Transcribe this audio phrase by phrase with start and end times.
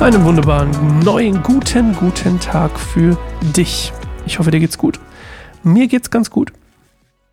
[0.00, 3.18] Einen wunderbaren neuen, guten, guten Tag für
[3.54, 3.92] dich.
[4.24, 4.98] Ich hoffe, dir geht's gut.
[5.62, 6.54] Mir geht's ganz gut.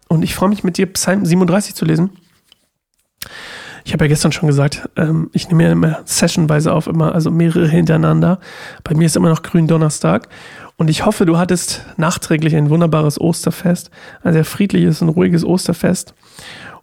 [0.09, 2.09] Und ich freue mich mit dir, Psalm 37 zu lesen.
[3.85, 7.31] Ich habe ja gestern schon gesagt, ähm, ich nehme ja immer sessionweise auf, immer, also
[7.31, 8.37] mehrere hintereinander.
[8.83, 10.27] Bei mir ist immer noch Gründonnerstag.
[10.75, 13.91] Und ich hoffe, du hattest nachträglich ein wunderbares Osterfest,
[14.23, 16.13] ein sehr friedliches und ruhiges Osterfest.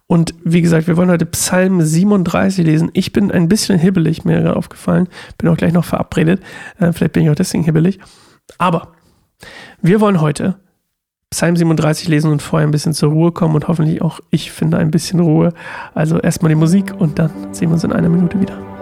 [0.07, 2.91] Und wie gesagt, wir wollen heute Psalm 37 lesen.
[2.93, 5.09] Ich bin ein bisschen hibbelig, mir gerade aufgefallen.
[5.39, 6.43] Bin auch gleich noch verabredet.
[6.79, 7.99] Äh, vielleicht bin ich auch deswegen hibbelig.
[8.59, 8.93] Aber
[9.80, 10.57] wir wollen heute
[11.30, 14.79] Psalm 37 lesen und vorher ein bisschen zur Ruhe kommen und hoffentlich auch ich finde
[14.79, 15.53] ein bisschen Ruhe.
[15.95, 18.73] Also erstmal die Musik und dann sehen wir uns in einer Minute wieder.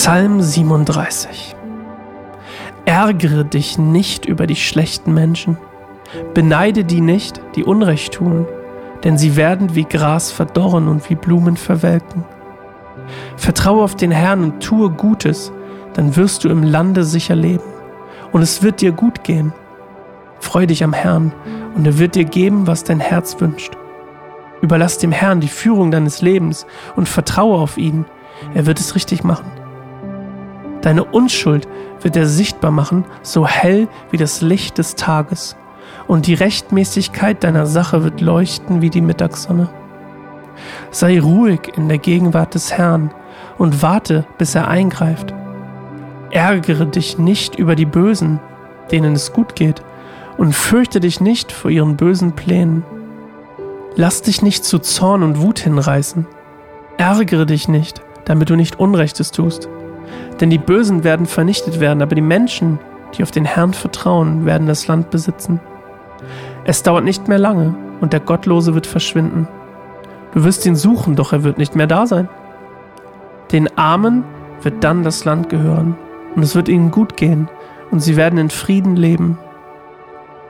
[0.00, 1.56] Psalm 37
[2.84, 5.58] Ärgere dich nicht über die schlechten Menschen,
[6.34, 8.46] beneide die nicht, die Unrecht tun,
[9.02, 12.24] denn sie werden wie Gras verdorren und wie Blumen verwelken.
[13.36, 15.50] Vertraue auf den Herrn und tue Gutes,
[15.94, 17.66] dann wirst du im Lande sicher leben,
[18.30, 19.52] und es wird dir gut gehen.
[20.38, 21.32] Freu dich am Herrn,
[21.74, 23.72] und er wird dir geben, was dein Herz wünscht.
[24.62, 28.04] Überlass dem Herrn die Führung deines Lebens und vertraue auf ihn,
[28.54, 29.50] er wird es richtig machen.
[30.82, 31.66] Deine Unschuld
[32.02, 35.56] wird er sichtbar machen, so hell wie das Licht des Tages,
[36.06, 39.68] und die Rechtmäßigkeit deiner Sache wird leuchten wie die Mittagssonne.
[40.90, 43.10] Sei ruhig in der Gegenwart des Herrn
[43.58, 45.34] und warte, bis er eingreift.
[46.30, 48.40] Ärgere dich nicht über die Bösen,
[48.90, 49.82] denen es gut geht,
[50.36, 52.84] und fürchte dich nicht vor ihren bösen Plänen.
[53.96, 56.26] Lass dich nicht zu Zorn und Wut hinreißen.
[56.96, 59.68] Ärgere dich nicht, damit du nicht Unrechtes tust.
[60.40, 62.78] Denn die Bösen werden vernichtet werden, aber die Menschen,
[63.16, 65.60] die auf den Herrn vertrauen, werden das Land besitzen.
[66.64, 69.48] Es dauert nicht mehr lange und der Gottlose wird verschwinden.
[70.34, 72.28] Du wirst ihn suchen, doch er wird nicht mehr da sein.
[73.50, 74.24] Den Armen
[74.62, 75.96] wird dann das Land gehören
[76.36, 77.48] und es wird ihnen gut gehen
[77.90, 79.38] und sie werden in Frieden leben.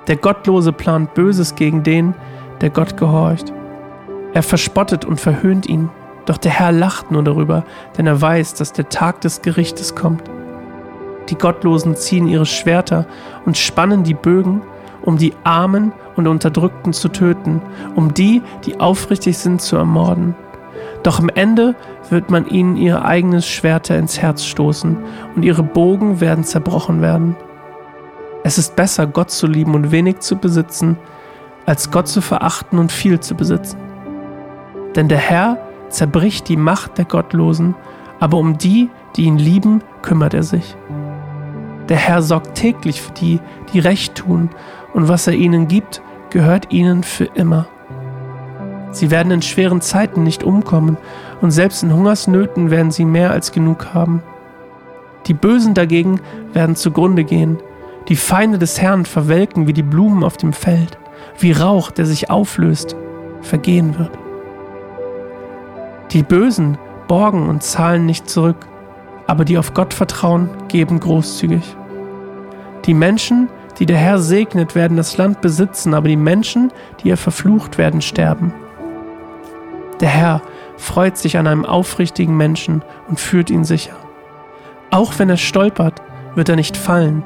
[0.08, 2.14] Der Gottlose plant Böses gegen den,
[2.60, 3.52] der Gott gehorcht.
[4.32, 5.90] Er verspottet und verhöhnt ihn.
[6.28, 7.64] Doch der Herr lacht nur darüber,
[7.96, 10.22] denn er weiß, dass der Tag des Gerichtes kommt.
[11.30, 13.06] Die Gottlosen ziehen ihre Schwerter
[13.46, 14.60] und spannen die Bögen,
[15.00, 17.62] um die Armen und Unterdrückten zu töten,
[17.96, 20.36] um die, die aufrichtig sind, zu ermorden.
[21.02, 21.74] Doch am Ende
[22.10, 24.98] wird man ihnen ihr eigenes Schwerter ins Herz stoßen
[25.34, 27.36] und ihre Bogen werden zerbrochen werden.
[28.44, 30.98] Es ist besser, Gott zu lieben und wenig zu besitzen,
[31.64, 33.78] als Gott zu verachten und viel zu besitzen.
[34.94, 37.74] Denn der Herr zerbricht die Macht der Gottlosen,
[38.20, 40.76] aber um die, die ihn lieben, kümmert er sich.
[41.88, 43.40] Der Herr sorgt täglich für die,
[43.72, 44.50] die recht tun,
[44.94, 47.66] und was er ihnen gibt, gehört ihnen für immer.
[48.90, 50.96] Sie werden in schweren Zeiten nicht umkommen,
[51.40, 54.22] und selbst in Hungersnöten werden sie mehr als genug haben.
[55.26, 56.20] Die Bösen dagegen
[56.52, 57.58] werden zugrunde gehen,
[58.08, 60.98] die Feinde des Herrn verwelken wie die Blumen auf dem Feld,
[61.38, 62.96] wie Rauch, der sich auflöst,
[63.42, 64.10] vergehen wird.
[66.10, 68.66] Die Bösen borgen und zahlen nicht zurück,
[69.26, 71.76] aber die auf Gott vertrauen, geben großzügig.
[72.86, 73.48] Die Menschen,
[73.78, 76.72] die der Herr segnet, werden das Land besitzen, aber die Menschen,
[77.02, 78.54] die er verflucht, werden sterben.
[80.00, 80.42] Der Herr
[80.78, 83.96] freut sich an einem aufrichtigen Menschen und führt ihn sicher.
[84.90, 86.00] Auch wenn er stolpert,
[86.34, 87.22] wird er nicht fallen,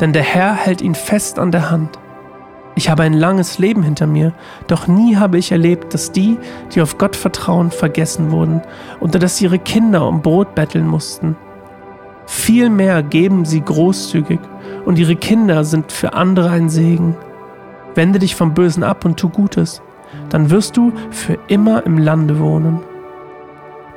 [0.00, 1.98] denn der Herr hält ihn fest an der Hand.
[2.76, 4.32] Ich habe ein langes Leben hinter mir,
[4.66, 6.38] doch nie habe ich erlebt, dass die,
[6.74, 8.62] die auf Gott vertrauen, vergessen wurden
[9.00, 11.36] oder dass ihre Kinder um Brot betteln mussten.
[12.26, 14.40] Vielmehr geben sie großzügig
[14.84, 17.16] und ihre Kinder sind für andere ein Segen.
[17.94, 19.80] Wende dich vom Bösen ab und tu Gutes,
[20.30, 22.80] dann wirst du für immer im Lande wohnen.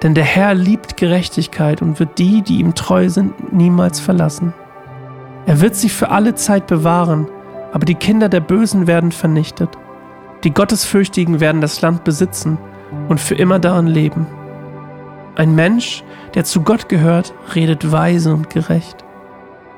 [0.03, 4.53] Denn der Herr liebt Gerechtigkeit und wird die, die ihm treu sind, niemals verlassen.
[5.47, 7.27] Er wird sie für alle Zeit bewahren
[7.77, 9.69] aber die Kinder der Bösen werden vernichtet.
[10.43, 12.57] Die Gottesfürchtigen werden das Land besitzen
[13.07, 14.25] und für immer darin leben.
[15.35, 16.03] Ein Mensch,
[16.33, 19.05] der zu Gott gehört, redet weise und gerecht.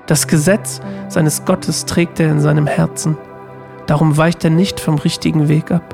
[0.07, 0.79] Das Gesetz
[1.09, 3.17] seines Gottes trägt er in seinem Herzen.
[3.85, 5.93] Darum weicht er nicht vom richtigen Weg ab.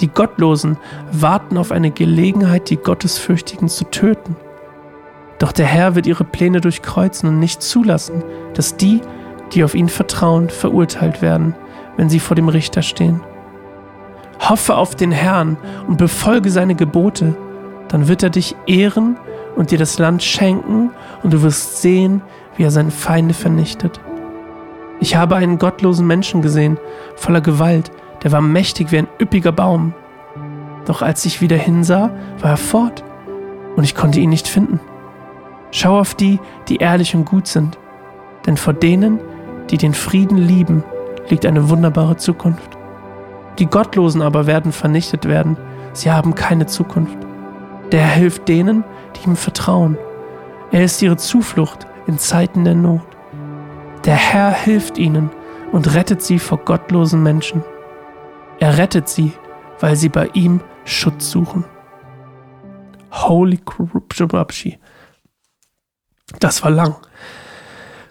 [0.00, 0.76] Die Gottlosen
[1.10, 4.36] warten auf eine Gelegenheit, die Gottesfürchtigen zu töten.
[5.40, 8.22] Doch der Herr wird ihre Pläne durchkreuzen und nicht zulassen,
[8.54, 9.00] dass die,
[9.52, 11.54] die auf ihn vertrauen, verurteilt werden,
[11.96, 13.20] wenn sie vor dem Richter stehen.
[14.40, 15.56] Hoffe auf den Herrn
[15.86, 17.34] und befolge seine Gebote,
[17.88, 19.16] dann wird er dich ehren
[19.54, 20.90] und dir das Land schenken
[21.22, 22.22] und du wirst sehen,
[22.56, 24.00] wie er seine Feinde vernichtet.
[25.00, 26.78] Ich habe einen gottlosen Menschen gesehen,
[27.16, 27.90] voller Gewalt,
[28.22, 29.94] der war mächtig wie ein üppiger Baum.
[30.86, 32.10] Doch als ich wieder hinsah,
[32.40, 33.04] war er fort
[33.76, 34.80] und ich konnte ihn nicht finden.
[35.70, 36.38] Schau auf die,
[36.68, 37.78] die ehrlich und gut sind,
[38.46, 39.18] denn vor denen,
[39.72, 40.84] die den Frieden lieben,
[41.28, 42.78] liegt eine wunderbare Zukunft.
[43.58, 45.56] Die Gottlosen aber werden vernichtet werden,
[45.94, 47.18] sie haben keine Zukunft.
[47.90, 48.84] Der Herr hilft denen,
[49.16, 49.98] die ihm vertrauen.
[50.70, 53.02] Er ist ihre Zuflucht in Zeiten der Not.
[54.04, 55.30] Der Herr hilft ihnen
[55.72, 57.64] und rettet sie vor gottlosen Menschen.
[58.58, 59.32] Er rettet sie,
[59.80, 61.64] weil sie bei ihm Schutz suchen.
[63.10, 64.28] Holy Corruption
[66.40, 66.96] Das war lang.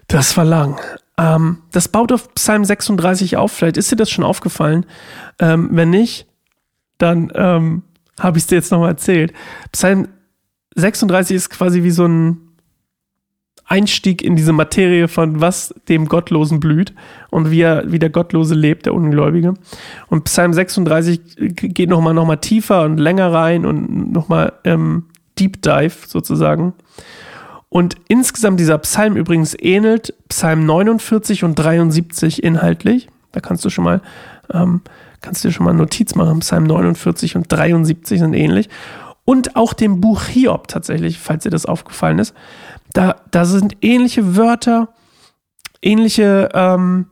[0.08, 0.80] Das war lang.
[1.18, 3.52] Ähm, das baut auf Psalm 36 auf.
[3.52, 4.86] Vielleicht ist dir das schon aufgefallen.
[5.38, 6.26] Ähm, wenn nicht,
[6.98, 7.82] dann ähm,
[8.18, 9.32] habe ich es dir jetzt nochmal erzählt.
[9.72, 10.08] Psalm
[10.74, 12.52] 36 ist quasi wie so ein
[13.64, 16.92] Einstieg in diese Materie von was dem Gottlosen blüht
[17.30, 19.54] und wie, er, wie der Gottlose lebt, der Ungläubige.
[20.08, 21.20] Und Psalm 36
[21.56, 25.06] geht nochmal noch mal tiefer und länger rein und nochmal ähm,
[25.38, 26.74] Deep Dive sozusagen.
[27.72, 33.08] Und insgesamt dieser Psalm übrigens ähnelt Psalm 49 und 73 inhaltlich.
[33.32, 34.02] Da kannst du schon mal,
[34.52, 34.82] ähm,
[35.22, 36.40] kannst du schon mal Notiz machen.
[36.40, 38.68] Psalm 49 und 73 sind ähnlich.
[39.24, 42.34] Und auch dem Buch Hiob tatsächlich, falls dir das aufgefallen ist.
[42.92, 44.88] Da, da sind ähnliche Wörter,
[45.80, 47.06] ähnliche, ähm,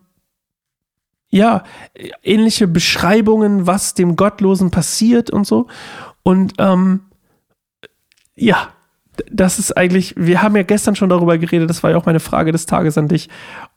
[1.30, 1.64] ja,
[2.22, 5.68] ähnliche Beschreibungen, was dem Gottlosen passiert und so.
[6.22, 7.00] Und ähm,
[8.34, 8.74] ja,
[9.31, 12.20] das ist eigentlich, wir haben ja gestern schon darüber geredet, das war ja auch meine
[12.20, 13.28] Frage des Tages an dich,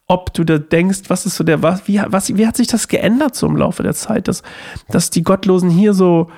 [0.06, 2.88] ob du da denkst, was ist so der, was, wie, was, wie hat sich das
[2.88, 4.42] geändert so im Laufe der Zeit, dass,
[4.88, 6.30] dass die Gottlosen hier so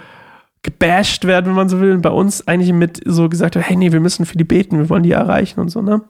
[0.62, 3.76] gebasht werden, wenn man so will, und bei uns eigentlich mit so gesagt hat, hey,
[3.76, 6.02] nee, wir müssen für die beten, wir wollen die erreichen und so, ne?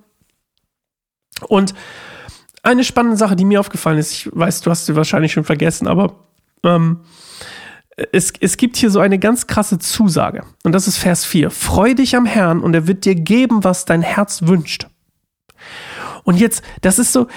[1.48, 1.74] Und
[2.62, 5.86] eine spannende Sache, die mir aufgefallen ist, ich weiß, du hast sie wahrscheinlich schon vergessen,
[5.86, 6.14] aber
[6.64, 7.00] ähm,
[8.12, 10.44] es, es gibt hier so eine ganz krasse Zusage.
[10.64, 11.50] Und das ist Vers 4.
[11.50, 14.86] Freu dich am Herrn und er wird dir geben, was dein Herz wünscht.
[16.24, 17.28] Und jetzt, das ist so,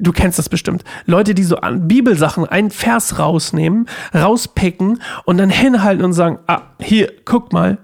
[0.00, 0.82] du kennst das bestimmt.
[1.04, 6.62] Leute, die so an Bibelsachen einen Vers rausnehmen, rauspicken und dann hinhalten und sagen, ah,
[6.80, 7.78] hier, guck mal,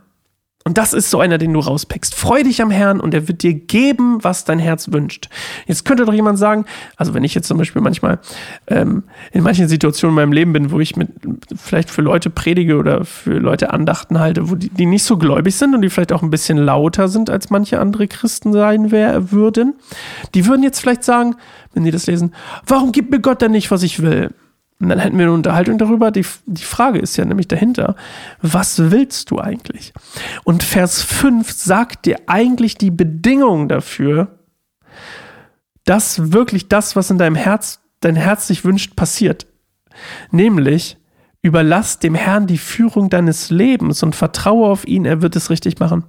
[0.67, 2.15] und das ist so einer, den du rauspickst.
[2.15, 5.29] Freu dich am Herrn und er wird dir geben, was dein Herz wünscht.
[5.67, 6.65] Jetzt könnte doch jemand sagen,
[6.97, 8.19] also wenn ich jetzt zum Beispiel manchmal
[8.67, 9.03] ähm,
[9.33, 11.11] in manchen Situationen in meinem Leben bin, wo ich mit
[11.55, 15.55] vielleicht für Leute predige oder für Leute Andachten halte, wo die, die nicht so gläubig
[15.55, 19.33] sind und die vielleicht auch ein bisschen lauter sind, als manche andere Christen sein wär,
[19.33, 19.75] würden,
[20.35, 21.37] die würden jetzt vielleicht sagen,
[21.75, 22.35] wenn die das lesen,
[22.67, 24.31] warum gibt mir Gott denn nicht, was ich will?
[24.81, 26.11] Und dann hätten wir eine Unterhaltung darüber.
[26.11, 27.97] Die, die Frage ist ja nämlich dahinter,
[28.43, 29.93] was willst du eigentlich?
[30.43, 34.39] Und Vers 5 sagt dir eigentlich die Bedingung dafür,
[35.85, 39.47] dass wirklich das, was in deinem Herz, dein Herz sich wünscht, passiert.
[40.31, 40.97] Nämlich,
[41.43, 45.79] überlass dem Herrn die Führung deines Lebens und vertraue auf ihn, er wird es richtig
[45.79, 46.05] machen.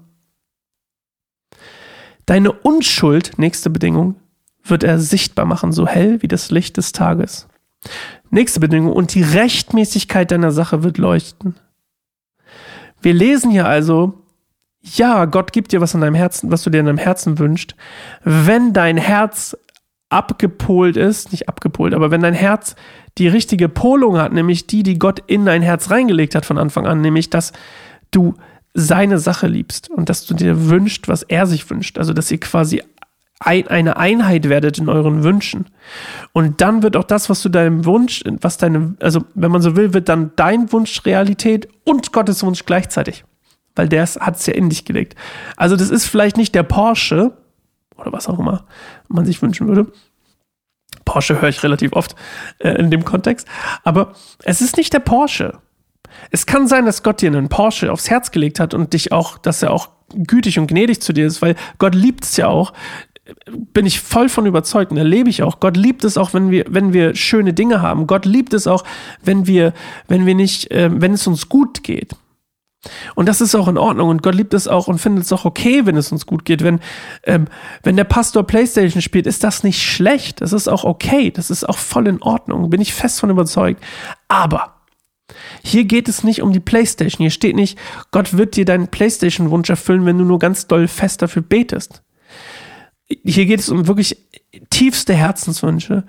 [2.25, 4.15] Deine Unschuld, nächste Bedingung,
[4.63, 7.47] wird er sichtbar machen, so hell wie das Licht des Tages.
[8.29, 11.55] Nächste Bedingung, und die Rechtmäßigkeit deiner Sache wird leuchten.
[13.01, 14.13] Wir lesen hier also,
[14.81, 17.75] ja, Gott gibt dir was in deinem Herzen, was du dir in deinem Herzen wünschst.
[18.23, 19.57] Wenn dein Herz
[20.09, 22.75] abgepolt ist, nicht abgepolt, aber wenn dein Herz
[23.17, 26.85] die richtige Polung hat, nämlich die, die Gott in dein Herz reingelegt hat von Anfang
[26.85, 27.53] an, nämlich dass
[28.11, 28.35] du
[28.73, 31.97] seine Sache liebst und dass du dir wünschst, was er sich wünscht.
[31.97, 32.83] Also, dass ihr quasi
[33.39, 35.67] eine Einheit werdet in euren Wünschen.
[36.31, 39.75] Und dann wird auch das, was du deinem Wunsch, was deine, also wenn man so
[39.75, 43.25] will, wird dann dein Wunsch Realität und Gottes Wunsch gleichzeitig.
[43.75, 45.15] Weil der hat es ja in dich gelegt.
[45.57, 47.33] Also das ist vielleicht nicht der Porsche
[47.97, 48.65] oder was auch immer
[49.07, 49.91] man sich wünschen würde.
[51.03, 52.15] Porsche höre ich relativ oft
[52.59, 53.47] äh, in dem Kontext.
[53.83, 54.13] Aber
[54.43, 55.59] es ist nicht der Porsche.
[56.31, 59.37] Es kann sein, dass Gott dir einen Porsche aufs Herz gelegt hat und dich auch,
[59.37, 62.73] dass er auch gütig und gnädig zu dir ist, weil Gott liebt es ja auch,
[63.73, 65.59] bin ich voll von überzeugt und erlebe ich auch.
[65.59, 68.07] Gott liebt es auch, wenn wir, wenn wir schöne Dinge haben.
[68.07, 68.83] Gott liebt es auch,
[69.23, 69.73] wenn wir,
[70.07, 72.15] wenn wir nicht, äh, wenn es uns gut geht.
[73.15, 75.43] Und das ist auch in Ordnung und Gott liebt es auch und findet es auch
[75.43, 76.63] okay, wenn es uns gut geht.
[76.63, 76.79] Wenn,
[77.23, 77.45] ähm,
[77.81, 80.41] wenn der Pastor Playstation spielt, ist das nicht schlecht.
[80.41, 81.31] Das ist auch okay.
[81.31, 82.69] Das ist auch voll in Ordnung.
[82.69, 83.83] Bin ich fest von überzeugt.
[84.27, 84.75] Aber
[85.63, 87.23] hier geht es nicht um die Playstation.
[87.23, 87.79] Hier steht nicht,
[88.11, 92.03] Gott wird dir deinen Playstation-Wunsch erfüllen, wenn du nur ganz doll fest dafür betest.
[93.07, 94.17] Hier geht es um wirklich
[94.69, 96.03] tiefste Herzenswünsche.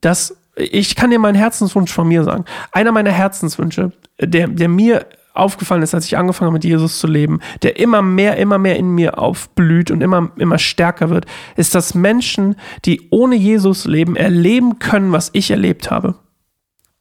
[0.00, 2.44] dass ich kann dir meinen Herzenswunsch von mir sagen.
[2.72, 7.06] Einer meiner Herzenswünsche, der, der mir aufgefallen ist, als ich angefangen habe, mit Jesus zu
[7.06, 11.26] leben, der immer mehr, immer mehr in mir aufblüht und immer, immer stärker wird,
[11.56, 16.16] ist, dass Menschen, die ohne Jesus leben, erleben können, was ich erlebt habe.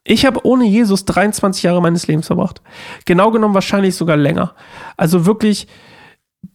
[0.04, 2.62] Ich habe ohne Jesus 23 Jahre meines Lebens verbracht.
[3.06, 4.54] Genau genommen wahrscheinlich sogar länger.
[4.96, 5.68] Also wirklich,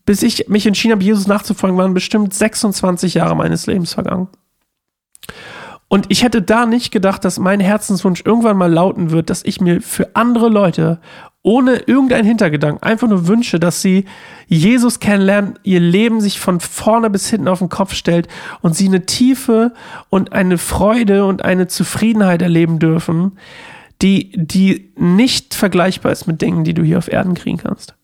[0.04, 4.28] bis ich mich entschieden habe, Jesus nachzufolgen, waren bestimmt 26 Jahre meines Lebens vergangen.
[5.88, 9.60] Und ich hätte da nicht gedacht, dass mein Herzenswunsch irgendwann mal lauten wird, dass ich
[9.60, 11.00] mir für andere Leute
[11.42, 14.06] ohne irgendeinen Hintergedanken einfach nur wünsche, dass sie
[14.46, 18.28] Jesus kennenlernen, ihr Leben sich von vorne bis hinten auf den Kopf stellt
[18.62, 19.74] und sie eine Tiefe
[20.08, 23.38] und eine Freude und eine Zufriedenheit erleben dürfen,
[24.00, 27.96] die, die nicht vergleichbar ist mit Dingen, die du hier auf Erden kriegen kannst.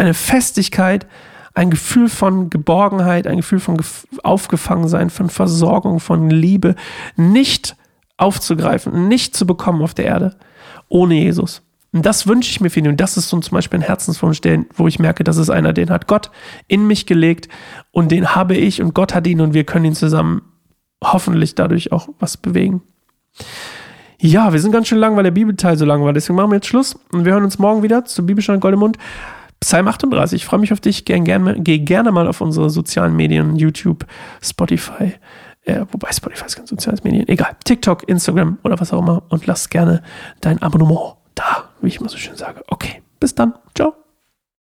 [0.00, 1.06] Eine Festigkeit,
[1.52, 3.76] ein Gefühl von Geborgenheit, ein Gefühl von
[4.22, 6.74] Aufgefangensein, von Versorgung, von Liebe,
[7.16, 7.76] nicht
[8.16, 10.36] aufzugreifen, nicht zu bekommen auf der Erde
[10.88, 11.60] ohne Jesus.
[11.92, 12.88] Und das wünsche ich mir für ihn.
[12.88, 15.74] Und das ist so zum Beispiel ein Herzenswunsch, den, wo ich merke, das ist einer,
[15.74, 16.30] den hat Gott
[16.66, 17.50] in mich gelegt
[17.90, 20.40] und den habe ich und Gott hat ihn und wir können ihn zusammen
[21.04, 22.80] hoffentlich dadurch auch was bewegen.
[24.18, 26.14] Ja, wir sind ganz schön lang, weil der Bibelteil so lang war.
[26.14, 28.96] Deswegen machen wir jetzt Schluss und wir hören uns morgen wieder zu Bibelstein Goldemund.
[29.60, 30.36] Psalm 38.
[30.42, 31.04] Ich freue mich auf dich.
[31.04, 34.06] Geh gerne, geh gerne mal auf unsere sozialen Medien, YouTube,
[34.42, 35.14] Spotify.
[35.64, 37.28] Äh, wobei Spotify ist kein soziales Medien.
[37.28, 37.56] Egal.
[37.64, 39.22] TikTok, Instagram oder was auch immer.
[39.28, 40.02] Und lass gerne
[40.40, 42.62] dein Abonnement da wie ich immer so schön sage.
[42.68, 43.54] Okay, bis dann.
[43.74, 43.99] Ciao.